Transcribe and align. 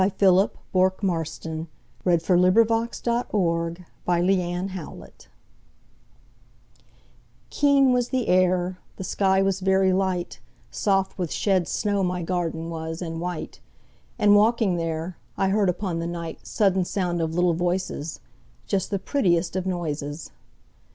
Philip 0.17 0.57
Bourke 0.71 1.03
Marston 1.03 1.67
1850–87 2.07 3.31
Garden 3.31 4.67
Fairies 4.73 5.27
KEEN 7.51 7.93
was 7.93 8.09
the 8.09 8.27
air, 8.27 8.79
the 8.95 9.03
sky 9.03 9.43
was 9.43 9.59
very 9.59 9.93
light, 9.93 10.39
Soft 10.71 11.19
with 11.19 11.31
shed 11.31 11.67
snow 11.67 12.01
my 12.01 12.23
garden 12.23 12.71
was, 12.71 13.03
and 13.03 13.21
white, 13.21 13.59
And, 14.17 14.35
walking 14.35 14.77
there, 14.77 15.17
I 15.37 15.49
heard 15.49 15.69
upon 15.69 15.99
the 15.99 16.07
nightSudden 16.07 16.87
sound 16.87 17.21
of 17.21 17.35
little 17.35 17.53
voices, 17.53 18.21
Just 18.65 18.89
the 18.89 18.97
prettiest 18.97 19.55
of 19.55 19.67
noises. 19.67 20.31